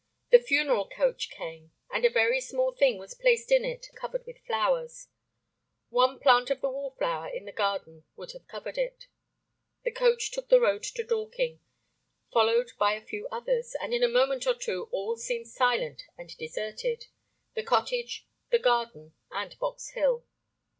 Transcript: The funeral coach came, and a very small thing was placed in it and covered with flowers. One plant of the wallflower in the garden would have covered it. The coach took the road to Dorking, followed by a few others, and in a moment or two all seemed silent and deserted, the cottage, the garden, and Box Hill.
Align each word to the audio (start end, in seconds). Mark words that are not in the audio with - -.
The 0.31 0.39
funeral 0.39 0.89
coach 0.89 1.29
came, 1.29 1.73
and 1.91 2.03
a 2.03 2.09
very 2.09 2.41
small 2.41 2.71
thing 2.71 2.97
was 2.97 3.13
placed 3.13 3.51
in 3.51 3.63
it 3.63 3.87
and 3.87 3.95
covered 3.95 4.25
with 4.25 4.39
flowers. 4.47 5.09
One 5.91 6.17
plant 6.19 6.49
of 6.49 6.59
the 6.61 6.71
wallflower 6.71 7.27
in 7.29 7.45
the 7.45 7.51
garden 7.51 8.03
would 8.15 8.31
have 8.31 8.47
covered 8.47 8.79
it. 8.79 9.05
The 9.83 9.91
coach 9.91 10.31
took 10.31 10.49
the 10.49 10.59
road 10.59 10.81
to 10.81 11.03
Dorking, 11.03 11.59
followed 12.33 12.71
by 12.79 12.93
a 12.95 13.05
few 13.05 13.27
others, 13.27 13.75
and 13.79 13.93
in 13.93 14.01
a 14.01 14.07
moment 14.07 14.47
or 14.47 14.55
two 14.55 14.87
all 14.91 15.17
seemed 15.17 15.49
silent 15.49 16.01
and 16.17 16.35
deserted, 16.35 17.05
the 17.53 17.61
cottage, 17.61 18.25
the 18.49 18.57
garden, 18.57 19.13
and 19.29 19.55
Box 19.59 19.89
Hill. 19.89 20.25